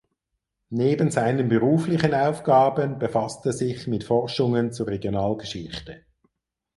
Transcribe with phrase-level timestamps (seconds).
[0.71, 6.03] Neben seinen beruflichen Aufgaben befasst er sich mit Forschungen zur Regionalgeschichte.